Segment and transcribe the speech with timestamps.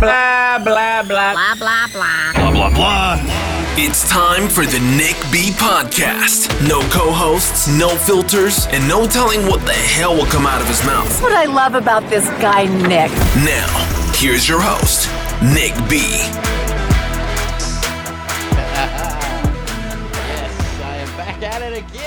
[0.00, 1.32] Blah, blah, blah.
[1.32, 2.32] Blah, blah, blah.
[2.34, 3.16] Blah, blah, blah.
[3.78, 6.48] It's time for the Nick B podcast.
[6.68, 10.68] No co hosts, no filters, and no telling what the hell will come out of
[10.68, 11.08] his mouth.
[11.08, 13.10] That's What I love about this guy, Nick.
[13.44, 15.08] Now, here's your host,
[15.42, 16.00] Nick B.
[20.26, 22.05] Yes, I am back at it again.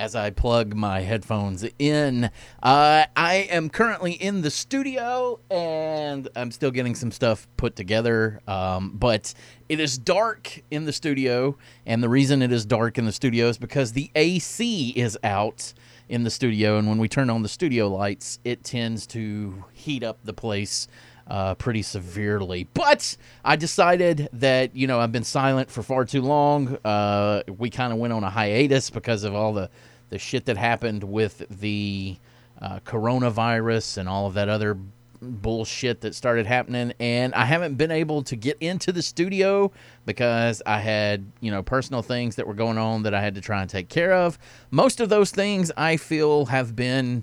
[0.00, 2.30] As I plug my headphones in,
[2.62, 8.40] uh, I am currently in the studio and I'm still getting some stuff put together.
[8.48, 9.34] Um, but
[9.68, 13.48] it is dark in the studio, and the reason it is dark in the studio
[13.48, 15.74] is because the AC is out
[16.08, 20.02] in the studio, and when we turn on the studio lights, it tends to heat
[20.02, 20.88] up the place
[21.30, 22.68] uh, pretty severely.
[22.74, 26.76] But I decided that, you know, I've been silent for far too long.
[26.84, 29.70] Uh, we kind of went on a hiatus because of all the,
[30.10, 32.18] the shit that happened with the
[32.60, 34.76] uh, coronavirus and all of that other
[35.22, 36.92] bullshit that started happening.
[36.98, 39.70] And I haven't been able to get into the studio
[40.06, 43.40] because I had, you know, personal things that were going on that I had to
[43.40, 44.38] try and take care of.
[44.70, 47.22] Most of those things I feel have been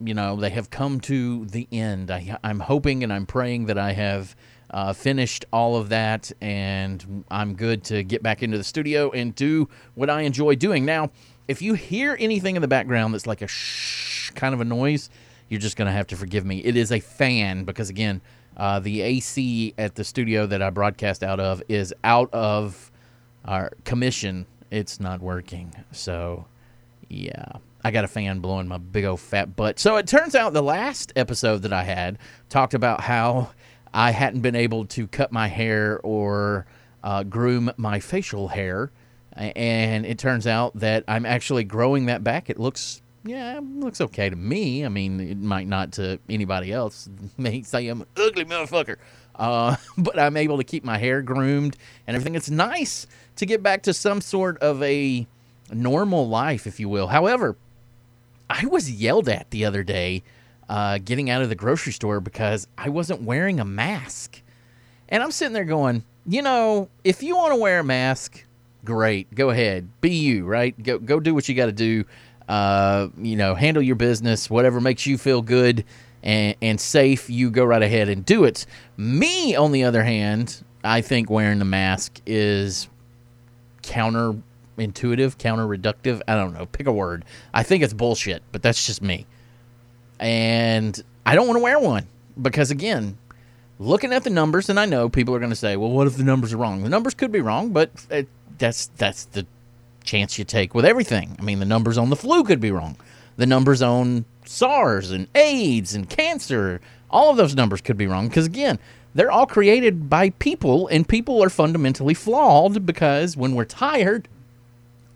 [0.00, 2.10] you know they have come to the end.
[2.10, 4.36] I, i'm hoping and i'm praying that i have
[4.70, 9.34] uh, finished all of that and i'm good to get back into the studio and
[9.34, 10.84] do what i enjoy doing.
[10.84, 11.10] Now
[11.46, 15.10] if you hear anything in the background that's like a shh kind of a noise
[15.48, 16.58] you're just going to have to forgive me.
[16.58, 18.20] It is a fan because again
[18.56, 22.90] uh, the ac at the studio that i broadcast out of is out of
[23.44, 24.46] our commission.
[24.70, 25.72] It's not working.
[25.92, 26.46] So
[27.08, 27.52] yeah.
[27.84, 29.78] I got a fan blowing my big old fat butt.
[29.78, 33.50] So it turns out the last episode that I had talked about how
[33.94, 36.66] I hadn't been able to cut my hair or
[37.02, 38.90] uh, groom my facial hair.
[39.34, 42.50] And it turns out that I'm actually growing that back.
[42.50, 44.84] It looks, yeah, it looks okay to me.
[44.84, 47.08] I mean, it might not to anybody else.
[47.36, 48.96] May say I'm an ugly motherfucker.
[49.36, 51.76] Uh, but I'm able to keep my hair groomed
[52.08, 52.34] and everything.
[52.34, 55.28] It's nice to get back to some sort of a
[55.72, 57.08] normal life, if you will.
[57.08, 57.56] However,
[58.50, 60.22] I was yelled at the other day
[60.68, 64.42] uh, getting out of the grocery store because I wasn't wearing a mask.
[65.08, 68.44] And I'm sitting there going, you know, if you want to wear a mask,
[68.84, 70.80] great, go ahead, be you, right?
[70.82, 72.04] Go go do what you got to do.
[72.48, 75.84] Uh, you know, handle your business, whatever makes you feel good
[76.22, 77.28] and, and safe.
[77.28, 78.64] You go right ahead and do it.
[78.96, 82.88] Me, on the other hand, I think wearing the mask is
[84.78, 86.22] counterintuitive, counterreductive.
[86.28, 86.66] I don't know.
[86.66, 87.24] Pick a word.
[87.52, 89.26] I think it's bullshit, but that's just me.
[90.18, 92.06] And I don't want to wear one
[92.40, 93.18] because, again,
[93.78, 96.16] looking at the numbers, and I know people are going to say, "Well, what if
[96.16, 98.28] the numbers are wrong?" The numbers could be wrong, but it,
[98.58, 99.46] that's that's the
[100.02, 101.36] chance you take with everything.
[101.38, 102.96] I mean, the numbers on the flu could be wrong.
[103.36, 108.28] The numbers on SARS and AIDS and cancer, all of those numbers could be wrong
[108.28, 108.80] because again,
[109.14, 114.28] they're all created by people and people are fundamentally flawed because when we're tired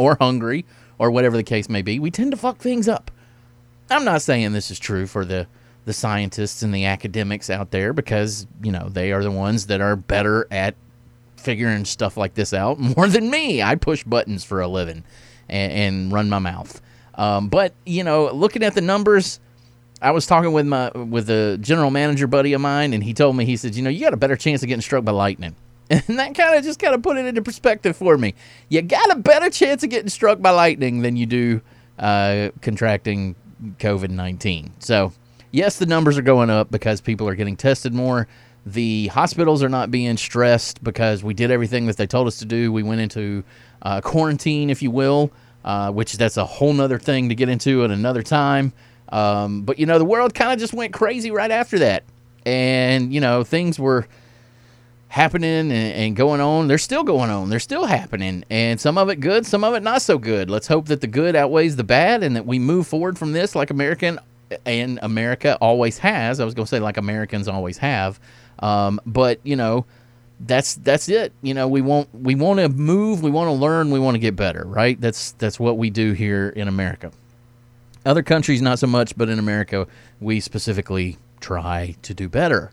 [0.02, 0.64] or hungry
[0.98, 3.10] or whatever the case may be, we tend to fuck things up.
[3.90, 5.46] I'm not saying this is true for the
[5.84, 9.80] the scientists and the academics out there because, you know, they are the ones that
[9.80, 10.76] are better at
[11.36, 13.62] figuring stuff like this out more than me.
[13.62, 15.04] I push buttons for a living
[15.48, 16.80] and, and run my mouth.
[17.14, 19.40] Um, but you know, looking at the numbers,
[20.00, 23.36] I was talking with my with a general manager buddy of mine, and he told
[23.36, 25.54] me he said, you know, you got a better chance of getting struck by lightning.
[26.08, 28.34] And that kind of just kind of put it into perspective for me.
[28.70, 31.60] You got a better chance of getting struck by lightning than you do
[31.98, 33.36] uh, contracting
[33.78, 34.72] COVID 19.
[34.78, 35.12] So,
[35.50, 38.26] yes, the numbers are going up because people are getting tested more.
[38.64, 42.46] The hospitals are not being stressed because we did everything that they told us to
[42.46, 42.72] do.
[42.72, 43.44] We went into
[43.82, 45.30] uh, quarantine, if you will,
[45.64, 48.72] uh, which that's a whole nother thing to get into at another time.
[49.10, 52.04] Um, but, you know, the world kind of just went crazy right after that.
[52.46, 54.06] And, you know, things were
[55.12, 56.68] happening and, and going on.
[56.68, 57.50] They're still going on.
[57.50, 58.46] They're still happening.
[58.48, 60.48] And some of it good, some of it not so good.
[60.48, 63.54] Let's hope that the good outweighs the bad and that we move forward from this
[63.54, 64.18] like American
[64.64, 66.40] and America always has.
[66.40, 68.18] I was going to say like Americans always have.
[68.60, 69.84] Um, but, you know,
[70.40, 71.34] that's that's it.
[71.42, 74.18] You know, we want we want to move, we want to learn, we want to
[74.18, 74.98] get better, right?
[74.98, 77.12] That's that's what we do here in America.
[78.06, 79.86] Other countries not so much, but in America,
[80.20, 82.72] we specifically try to do better.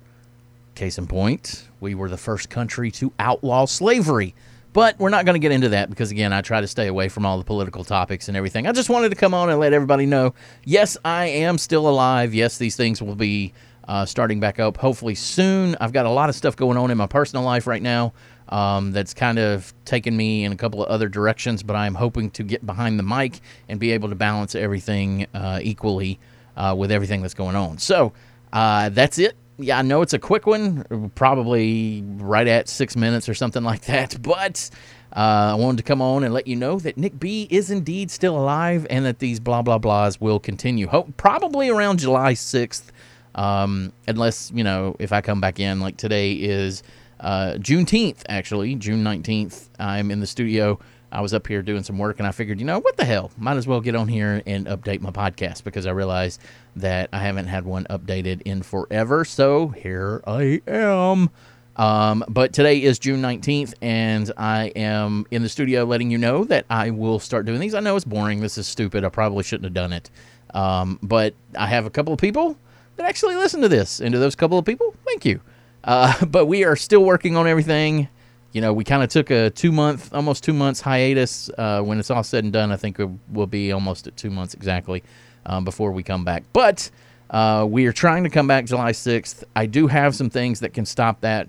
[0.80, 4.34] Case in point, we were the first country to outlaw slavery.
[4.72, 7.10] But we're not going to get into that because, again, I try to stay away
[7.10, 8.66] from all the political topics and everything.
[8.66, 12.34] I just wanted to come on and let everybody know yes, I am still alive.
[12.34, 13.52] Yes, these things will be
[13.90, 15.76] uh, starting back up hopefully soon.
[15.82, 18.14] I've got a lot of stuff going on in my personal life right now
[18.48, 22.32] um, that's kind of taken me in a couple of other directions, but I'm hoping
[22.32, 26.22] to get behind the mic and be able to balance everything uh, equally
[26.56, 27.80] uh, with everything that's going on.
[27.80, 28.14] So
[28.54, 33.28] uh, that's it yeah, I know it's a quick one, probably right at six minutes
[33.28, 34.18] or something like that.
[34.30, 34.70] But
[35.16, 38.12] uh, I wanted to come on and let you know that Nick B is indeed
[38.12, 40.88] still alive and that these blah blah blahs will continue.
[40.88, 42.92] Hope probably around July sixth,
[43.36, 46.84] um, unless you know if I come back in like today is
[47.20, 48.22] uh, Juneteenth.
[48.30, 49.70] Actually, June nineteenth.
[49.80, 50.80] I'm in the studio.
[51.12, 53.32] I was up here doing some work and I figured, you know, what the hell?
[53.38, 56.42] Might as well get on here and update my podcast because I realized
[56.76, 59.26] that I haven't had one updated in forever.
[59.26, 61.30] So here I am.
[61.76, 66.44] Um, but today is June 19th, and I am in the studio letting you know
[66.44, 67.74] that I will start doing these.
[67.74, 68.42] I know it's boring.
[68.42, 69.06] This is stupid.
[69.06, 70.10] I probably shouldn't have done it.
[70.54, 72.58] Um, but I have a couple of people
[72.98, 74.02] that actually listen to this.
[74.02, 75.40] And to those couple of people, thank you.
[75.86, 78.10] Uh, but we are still working on everything
[78.52, 81.50] you know, we kind of took a two month, almost two months hiatus.
[81.58, 83.00] Uh, when it's all said and done, I think
[83.30, 85.04] we'll be almost at two months exactly
[85.46, 86.44] um, before we come back.
[86.52, 86.90] But
[87.30, 89.44] uh, we are trying to come back July 6th.
[89.56, 91.48] I do have some things that can stop that,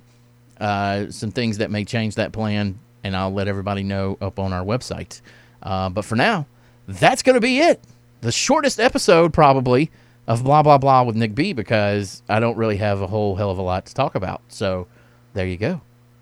[0.60, 4.52] uh, some things that may change that plan, and I'll let everybody know up on
[4.52, 5.22] our website.
[5.62, 6.46] Uh, but for now,
[6.86, 7.82] that's going to be it.
[8.20, 9.90] The shortest episode, probably,
[10.26, 13.50] of blah, blah, blah with Nick B because I don't really have a whole hell
[13.50, 14.42] of a lot to talk about.
[14.48, 14.86] So
[15.32, 15.80] there you go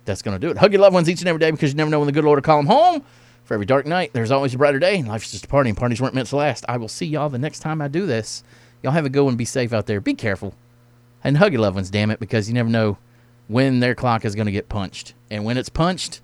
[0.08, 0.58] that's going to do it.
[0.58, 2.24] Hug your loved ones each and every day because you never know when the good
[2.24, 3.04] Lord will call them home.
[3.44, 5.02] For every dark night, there's always a brighter day.
[5.02, 6.64] Life's just a party, and parties weren't meant to last.
[6.68, 8.42] I will see y'all the next time I do this.
[8.82, 9.36] Y'all have a good one.
[9.36, 10.00] Be safe out there.
[10.00, 10.54] Be careful.
[11.24, 12.98] And hug your loved ones, damn it, because you never know
[13.46, 15.14] when their clock is going to get punched.
[15.30, 16.20] And when it's punched,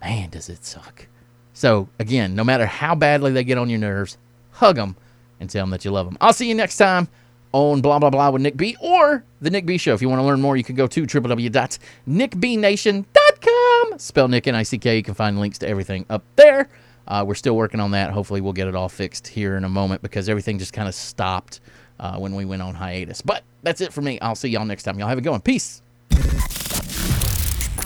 [0.00, 1.08] man, does it suck.
[1.52, 4.16] So, again, no matter how badly they get on your nerves,
[4.52, 4.96] hug them
[5.40, 6.16] and tell them that you love them.
[6.20, 7.08] I'll see you next time
[7.52, 9.94] on blah blah blah with Nick B or the Nick B Show.
[9.94, 13.98] If you want to learn more, you can go to www.nickbnation.com.
[13.98, 14.96] Spell Nick N I C K.
[14.96, 16.68] You can find links to everything up there.
[17.06, 18.10] Uh, we're still working on that.
[18.10, 20.94] Hopefully, we'll get it all fixed here in a moment because everything just kind of
[20.94, 21.60] stopped
[22.00, 23.20] uh, when we went on hiatus.
[23.20, 24.18] But that's it for me.
[24.20, 24.98] I'll see y'all next time.
[24.98, 25.40] Y'all have it going.
[25.40, 25.81] Peace.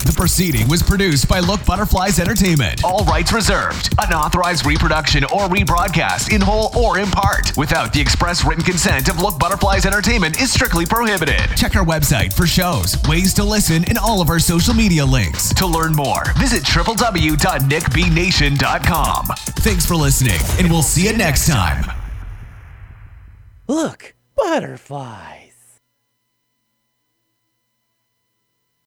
[0.07, 2.81] The proceeding was produced by Look Butterflies Entertainment.
[2.85, 3.93] All rights reserved.
[3.99, 9.21] Unauthorized reproduction or rebroadcast in whole or in part without the express written consent of
[9.21, 11.41] Look Butterflies Entertainment is strictly prohibited.
[11.57, 15.53] Check our website for shows, ways to listen, and all of our social media links.
[15.55, 19.25] To learn more, visit www.nickbnation.com.
[19.59, 21.83] Thanks for listening, and we'll see you next time.
[23.67, 25.46] Look, butterflies.